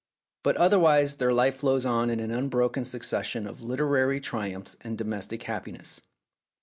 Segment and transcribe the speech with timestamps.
[0.41, 5.43] But otherwise their life flowed on in an unbroken succession of literary triumphs and domestic
[5.43, 6.01] happiness.